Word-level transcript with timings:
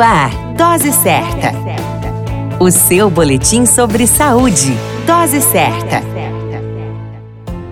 Ar, 0.00 0.30
Dose 0.56 0.92
Certa. 0.92 1.52
O 2.58 2.70
seu 2.70 3.10
boletim 3.10 3.66
sobre 3.66 4.06
saúde. 4.06 4.74
Dose 5.06 5.42
Certa. 5.42 6.02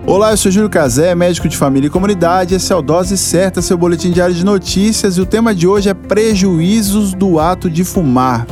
Olá, 0.05 0.31
eu 0.31 0.37
sou 0.37 0.51
Júlio 0.51 0.69
Cazé, 0.69 1.15
médico 1.15 1.49
de 1.49 1.57
família 1.57 1.87
e 1.87 1.89
comunidade. 1.89 2.53
Esse 2.53 2.71
é 2.71 2.75
o 2.75 2.83
Dose 2.83 3.17
Certa, 3.17 3.63
seu 3.63 3.75
boletim 3.77 4.11
diário 4.11 4.35
de 4.35 4.45
notícias. 4.45 5.17
E 5.17 5.21
o 5.21 5.25
tema 5.25 5.55
de 5.55 5.65
hoje 5.67 5.89
é 5.89 5.93
prejuízos 5.95 7.15
do 7.15 7.39
ato 7.39 7.67
de 7.67 7.83
fumar. 7.83 8.45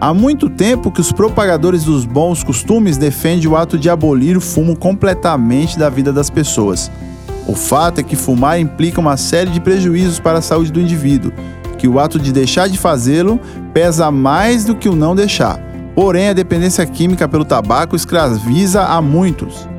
Há 0.00 0.12
muito 0.12 0.50
tempo 0.50 0.90
que 0.90 1.00
os 1.00 1.12
propagadores 1.12 1.84
dos 1.84 2.04
bons 2.04 2.42
costumes 2.42 2.96
defendem 2.96 3.46
o 3.46 3.56
ato 3.56 3.78
de 3.78 3.88
abolir 3.88 4.36
o 4.36 4.40
fumo 4.40 4.76
completamente 4.76 5.78
da 5.78 5.88
vida 5.88 6.12
das 6.12 6.28
pessoas. 6.28 6.90
O 7.46 7.54
fato 7.54 8.00
é 8.00 8.02
que 8.02 8.16
fumar 8.16 8.58
implica 8.58 9.00
uma 9.00 9.16
série 9.16 9.50
de 9.50 9.60
prejuízos 9.60 10.18
para 10.18 10.38
a 10.38 10.42
saúde 10.42 10.72
do 10.72 10.80
indivíduo 10.80 11.32
que 11.80 11.88
o 11.88 11.98
ato 11.98 12.18
de 12.18 12.30
deixar 12.30 12.68
de 12.68 12.76
fazê-lo 12.76 13.40
pesa 13.72 14.10
mais 14.10 14.66
do 14.66 14.76
que 14.76 14.86
o 14.86 14.94
não 14.94 15.16
deixar. 15.16 15.58
Porém, 15.94 16.28
a 16.28 16.34
dependência 16.34 16.84
química 16.84 17.26
pelo 17.26 17.42
tabaco 17.42 17.96
escraviza 17.96 18.82
a 18.82 19.00
muitos. 19.00 19.69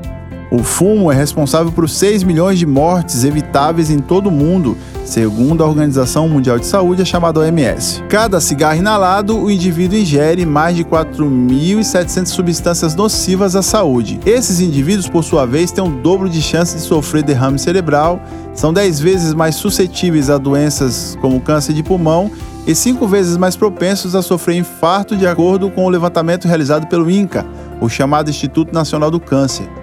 O 0.51 0.61
fumo 0.63 1.09
é 1.09 1.15
responsável 1.15 1.71
por 1.71 1.89
6 1.89 2.23
milhões 2.23 2.59
de 2.59 2.65
mortes 2.65 3.23
evitáveis 3.23 3.89
em 3.89 3.99
todo 3.99 4.27
o 4.27 4.31
mundo, 4.31 4.77
segundo 5.05 5.63
a 5.63 5.65
Organização 5.65 6.27
Mundial 6.27 6.59
de 6.59 6.65
Saúde, 6.65 7.01
a 7.01 7.05
chamada 7.05 7.39
OMS. 7.39 8.03
Cada 8.09 8.41
cigarro 8.41 8.77
inalado, 8.77 9.39
o 9.39 9.49
indivíduo 9.49 9.97
ingere 9.97 10.45
mais 10.45 10.75
de 10.75 10.83
4.700 10.83 12.25
substâncias 12.25 12.93
nocivas 12.93 13.55
à 13.55 13.61
saúde. 13.61 14.19
Esses 14.25 14.59
indivíduos, 14.59 15.07
por 15.07 15.23
sua 15.23 15.45
vez, 15.45 15.71
têm 15.71 15.81
o 15.81 15.87
dobro 15.87 16.27
de 16.27 16.41
chance 16.41 16.75
de 16.75 16.81
sofrer 16.81 17.23
derrame 17.23 17.57
cerebral, 17.57 18.21
são 18.53 18.73
10 18.73 18.99
vezes 18.99 19.33
mais 19.33 19.55
suscetíveis 19.55 20.29
a 20.29 20.37
doenças 20.37 21.17
como 21.21 21.39
câncer 21.39 21.71
de 21.71 21.81
pulmão 21.81 22.29
e 22.67 22.75
5 22.75 23.07
vezes 23.07 23.37
mais 23.37 23.55
propensos 23.55 24.15
a 24.15 24.21
sofrer 24.21 24.57
infarto, 24.57 25.15
de 25.15 25.25
acordo 25.25 25.71
com 25.71 25.85
o 25.85 25.89
levantamento 25.89 26.45
realizado 26.45 26.87
pelo 26.87 27.09
INCA, 27.09 27.45
o 27.79 27.87
chamado 27.87 28.29
Instituto 28.29 28.73
Nacional 28.73 29.09
do 29.09 29.19
Câncer. 29.19 29.80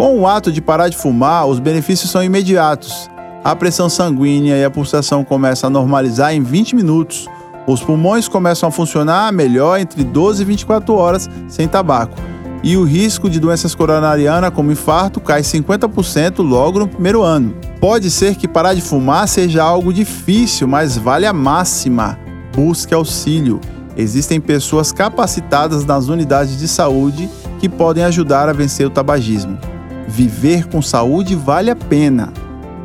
Com 0.00 0.18
o 0.18 0.26
ato 0.26 0.50
de 0.50 0.62
parar 0.62 0.88
de 0.88 0.96
fumar, 0.96 1.46
os 1.46 1.58
benefícios 1.58 2.10
são 2.10 2.24
imediatos. 2.24 3.10
A 3.44 3.54
pressão 3.54 3.90
sanguínea 3.90 4.56
e 4.56 4.64
a 4.64 4.70
pulsação 4.70 5.22
começam 5.22 5.68
a 5.68 5.70
normalizar 5.70 6.32
em 6.32 6.42
20 6.42 6.74
minutos. 6.74 7.28
Os 7.66 7.82
pulmões 7.82 8.26
começam 8.26 8.66
a 8.66 8.72
funcionar 8.72 9.30
melhor 9.30 9.78
entre 9.78 10.02
12 10.02 10.40
e 10.40 10.46
24 10.46 10.94
horas 10.94 11.28
sem 11.48 11.68
tabaco. 11.68 12.16
E 12.62 12.78
o 12.78 12.84
risco 12.84 13.28
de 13.28 13.38
doenças 13.38 13.74
coronarianas, 13.74 14.54
como 14.54 14.72
infarto, 14.72 15.20
cai 15.20 15.42
50% 15.42 16.38
logo 16.38 16.78
no 16.78 16.88
primeiro 16.88 17.20
ano. 17.20 17.54
Pode 17.78 18.10
ser 18.10 18.36
que 18.36 18.48
parar 18.48 18.72
de 18.72 18.80
fumar 18.80 19.28
seja 19.28 19.62
algo 19.62 19.92
difícil, 19.92 20.66
mas 20.66 20.96
vale 20.96 21.26
a 21.26 21.32
máxima. 21.34 22.18
Busque 22.56 22.94
auxílio. 22.94 23.60
Existem 23.98 24.40
pessoas 24.40 24.92
capacitadas 24.92 25.84
nas 25.84 26.08
unidades 26.08 26.58
de 26.58 26.66
saúde 26.66 27.28
que 27.58 27.68
podem 27.68 28.02
ajudar 28.04 28.48
a 28.48 28.54
vencer 28.54 28.86
o 28.86 28.90
tabagismo. 28.90 29.58
Viver 30.10 30.66
com 30.66 30.82
saúde 30.82 31.36
vale 31.36 31.70
a 31.70 31.76
pena. 31.76 32.32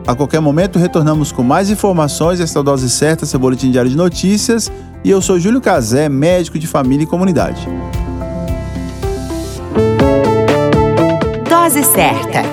A 0.06 0.14
qualquer 0.14 0.40
momento 0.40 0.78
retornamos 0.78 1.32
com 1.32 1.42
mais 1.42 1.72
informações. 1.72 2.40
Esta 2.40 2.60
é 2.60 2.62
a 2.62 2.64
Dose 2.64 2.88
Certa, 2.88 3.26
seu 3.26 3.40
boletim 3.40 3.72
diário 3.72 3.90
de 3.90 3.98
notícias. 3.98 4.72
E 5.04 5.10
eu 5.10 5.20
sou 5.22 5.40
Júlio 5.40 5.60
Cazé, 5.60 6.08
médico 6.08 6.60
de 6.60 6.68
família 6.68 7.04
e 7.04 7.08
comunidade. 7.08 7.68
Dose 11.50 11.84
Certa, 11.84 12.44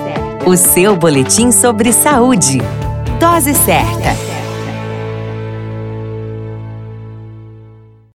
o 0.47 0.57
seu 0.57 0.95
boletim 0.97 1.51
sobre 1.51 1.93
saúde. 1.93 2.59
Dose 3.19 3.53
Certa. 3.53 4.32